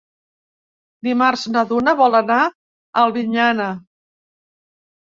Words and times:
Dimarts 1.07 1.43
na 1.57 1.63
Duna 1.73 1.95
vol 2.01 2.21
anar 2.23 2.41
a 2.49 2.51
Albinyana. 3.05 3.71